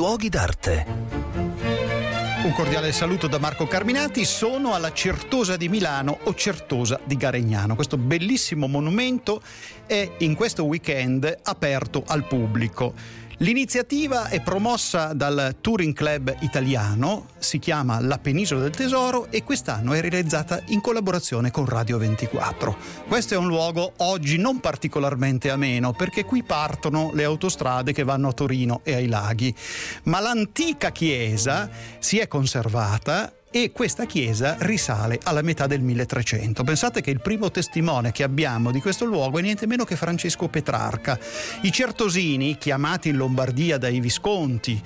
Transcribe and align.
luoghi 0.00 0.30
d'arte. 0.30 0.86
Un 2.42 2.54
cordiale 2.54 2.90
saluto 2.90 3.26
da 3.26 3.38
Marco 3.38 3.66
Carminati, 3.66 4.24
sono 4.24 4.72
alla 4.72 4.94
Certosa 4.94 5.58
di 5.58 5.68
Milano 5.68 6.20
o 6.22 6.34
Certosa 6.34 6.98
di 7.04 7.18
Garegnano. 7.18 7.74
Questo 7.74 7.98
bellissimo 7.98 8.66
monumento 8.66 9.42
è 9.84 10.12
in 10.20 10.34
questo 10.36 10.64
weekend 10.64 11.40
aperto 11.42 12.02
al 12.06 12.26
pubblico. 12.26 12.94
L'iniziativa 13.42 14.28
è 14.28 14.42
promossa 14.42 15.14
dal 15.14 15.56
Touring 15.62 15.94
Club 15.94 16.36
italiano, 16.40 17.28
si 17.38 17.58
chiama 17.58 17.98
La 17.98 18.18
Penisola 18.18 18.60
del 18.60 18.70
Tesoro 18.70 19.28
e 19.30 19.44
quest'anno 19.44 19.94
è 19.94 20.00
realizzata 20.02 20.62
in 20.66 20.82
collaborazione 20.82 21.50
con 21.50 21.64
Radio 21.64 21.96
24. 21.96 22.76
Questo 23.08 23.32
è 23.32 23.38
un 23.38 23.46
luogo 23.46 23.94
oggi 23.96 24.36
non 24.36 24.60
particolarmente 24.60 25.48
ameno 25.48 25.94
perché 25.94 26.26
qui 26.26 26.42
partono 26.42 27.12
le 27.14 27.24
autostrade 27.24 27.94
che 27.94 28.04
vanno 28.04 28.28
a 28.28 28.32
Torino 28.34 28.82
e 28.84 28.92
ai 28.92 29.06
laghi, 29.06 29.54
ma 30.02 30.20
l'antica 30.20 30.92
chiesa 30.92 31.70
si 31.98 32.18
è 32.18 32.28
conservata 32.28 33.32
e 33.52 33.72
questa 33.72 34.06
chiesa 34.06 34.56
risale 34.60 35.18
alla 35.24 35.42
metà 35.42 35.66
del 35.66 35.80
1300. 35.80 36.62
Pensate 36.62 37.00
che 37.00 37.10
il 37.10 37.20
primo 37.20 37.50
testimone 37.50 38.12
che 38.12 38.22
abbiamo 38.22 38.70
di 38.70 38.80
questo 38.80 39.04
luogo 39.04 39.38
è 39.38 39.42
niente 39.42 39.66
meno 39.66 39.84
che 39.84 39.96
Francesco 39.96 40.48
Petrarca. 40.48 41.18
I 41.62 41.72
certosini, 41.72 42.56
chiamati 42.58 43.08
in 43.08 43.16
Lombardia 43.16 43.76
dai 43.76 43.98
Visconti, 43.98 44.80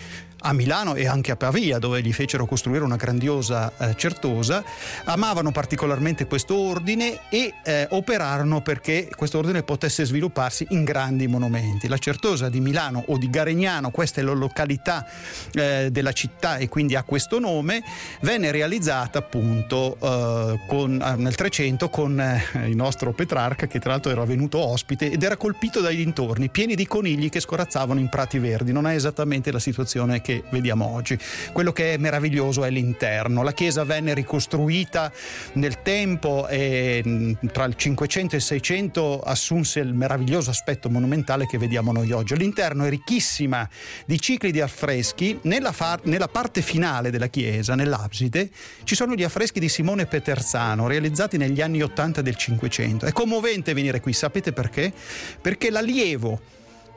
a 0.47 0.53
Milano 0.53 0.95
e 0.95 1.07
anche 1.07 1.33
a 1.33 1.37
Pavia, 1.37 1.79
dove 1.79 2.03
gli 2.03 2.13
fecero 2.13 2.45
costruire 2.47 2.85
una 2.85 2.97
grandiosa 2.97 3.73
eh, 3.79 3.95
certosa, 3.97 4.63
amavano 5.05 5.53
particolarmente 5.53 6.27
questo 6.27 6.55
ordine 6.57 7.21
e 7.31 7.55
eh, 7.65 7.87
operarono 7.91 8.61
perché 8.61 9.09
questo 9.15 9.39
ordine 9.39 9.63
potesse 9.63 10.05
svilupparsi 10.05 10.67
in 10.71 10.85
grandi 10.85 11.27
monumenti. 11.27 11.89
La 11.89 11.97
certosa 11.99 12.51
di 12.51 12.61
Milano 12.61 13.05
o 13.09 13.17
di 13.17 13.31
Garegnano, 13.31 13.91
questa 13.91 14.21
è 14.21 14.25
la 14.25 14.33
località 14.33 15.07
eh, 15.53 15.89
della 15.91 16.13
città 16.13 16.59
e 16.59 16.69
quindi 16.69 16.95
ha 16.95 17.03
questo 17.03 17.39
nome, 17.39 17.83
venne 18.21 18.51
realizzata 18.51 19.21
appunto 19.21 19.97
eh, 19.99 20.61
con, 20.67 21.01
eh, 21.01 21.17
nel 21.17 21.35
300 21.35 21.89
con 21.89 22.21
eh, 22.21 22.69
il 22.69 22.77
nostro 22.77 23.13
Petrarca 23.13 23.67
che 23.67 23.79
tra 23.79 23.93
l'altro 23.93 24.11
era 24.11 24.25
venuto 24.25 24.59
ospite 24.59 25.11
ed 25.11 25.23
era 25.23 25.39
colpito 25.39 25.81
dai 25.81 25.97
dintorni, 25.97 26.51
pieni 26.51 26.75
di 26.75 26.87
conigli 26.87 27.31
che 27.31 27.41
scorazzavano 27.41 27.99
in 27.99 28.11
prati 28.11 28.39
verdi. 28.39 28.73
Non 28.73 28.87
è 28.87 28.95
esattamente 28.95 29.51
la 29.51 29.59
situazione 29.59 30.21
che 30.21 30.34
vediamo 30.51 30.87
oggi. 30.87 31.19
Quello 31.53 31.73
che 31.73 31.95
è 31.95 31.97
meraviglioso 31.97 32.65
è 32.65 32.71
l'interno. 32.71 33.43
La 33.43 33.53
chiesa 33.53 33.85
venne 33.85 34.15
ricostruita 34.15 35.13
nel 35.55 35.83
tempo 35.83 36.49
e 36.49 37.37
tra 37.53 37.65
il 37.65 37.75
500 37.75 38.35
e 38.35 38.39
il 38.39 38.45
600 38.45 39.21
assunse 39.21 39.81
il 39.81 39.95
meraviglioso 39.95 40.51
aspetto 40.51 40.89
monumentale 40.89 41.47
che 41.47 41.59
vediamo 41.59 41.93
noi 41.93 42.11
oggi. 42.13 42.37
L'interno 42.37 42.85
è 42.85 42.89
ricchissima 42.89 43.69
di 44.07 44.21
cicli 44.21 44.51
di 44.51 44.61
affreschi. 44.61 45.39
Nella, 45.43 45.73
far- 45.73 46.05
nella 46.05 46.29
parte 46.29 46.63
finale 46.63 47.11
della 47.11 47.29
chiesa, 47.29 47.75
nell'abside, 47.75 48.51
ci 48.85 48.95
sono 48.95 49.15
gli 49.15 49.23
affreschi 49.23 49.61
di 49.61 49.69
Simone 49.69 50.07
Peterzano 50.07 50.87
realizzati 50.87 51.37
negli 51.37 51.61
anni 51.61 51.83
80 51.83 52.23
del 52.23 52.37
500. 52.37 53.07
È 53.07 53.13
commovente 53.13 53.75
venire 53.75 54.01
qui, 54.01 54.13
sapete 54.13 54.53
perché? 54.53 54.93
Perché 55.41 55.71
l'allievo 55.71 56.41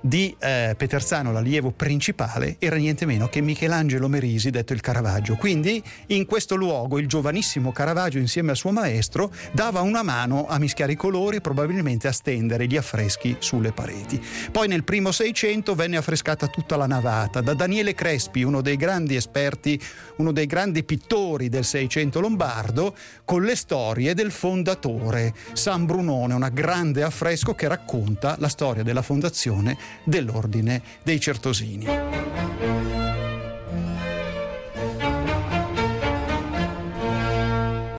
di 0.02 0.36
eh, 0.40 0.76
Peterzano, 0.78 1.32
l'allievo 1.32 1.72
principale, 1.72 2.56
era 2.60 2.76
niente 2.76 3.06
meno 3.06 3.28
che 3.28 3.42
Michelangelo 3.42 4.08
Merisi, 4.08 4.50
detto 4.50 4.74
il 4.74 4.82
Caravaggio. 4.82 5.36
Quindi 5.36 5.82
in 6.08 6.26
questo 6.26 6.56
luogo 6.56 7.00
il 7.00 7.08
giovanissimo 7.08 7.72
Caravaggio 7.72 8.18
insieme 8.18 8.52
al 8.52 8.58
suo 8.58 8.72
maestro 8.72 9.32
dava 9.52 9.82
una 9.82 10.04
mano 10.04 10.48
a 10.48 10.60
mischiare 10.60 10.94
i 10.94 10.96
colori 10.96 11.38
e 11.38 11.42
probabilmente 11.42 12.08
a 12.08 12.12
stendere 12.12 12.68
gli 12.68 12.78
affreschi 12.78 13.36
sulle 13.40 13.72
pareti. 13.72 14.22
Poi 14.52 14.68
nel 14.68 14.84
primo 14.84 15.12
Seicento 15.12 15.76
venne 15.76 15.98
affrescata 15.98 16.48
tutta 16.48 16.76
la 16.76 16.88
navata 16.88 17.42
da 17.42 17.54
Daniele 17.54 17.94
Crespi, 17.94 18.44
uno 18.44 18.62
dei 18.62 18.76
grandi 18.78 19.16
esperti, 19.16 19.80
uno 20.18 20.32
dei 20.32 20.46
grandi 20.46 20.84
pittori 20.84 21.50
del 21.50 21.66
Seicento 21.66 22.20
lombardo, 22.20 22.96
con 23.26 23.44
le 23.44 23.56
storie 23.56 24.14
del 24.14 24.32
fondatore 24.32 25.34
San 25.54 25.86
Brunone, 25.86 26.34
un 26.34 26.50
grande 26.54 27.04
affresco 27.04 27.54
che 27.54 27.68
racconta 27.68 28.36
la 28.40 28.48
storia 28.48 28.84
della 28.84 29.02
fondazione 29.02 29.78
dell'ordine 30.04 30.82
dei 31.04 31.20
Certosini. 31.20 31.86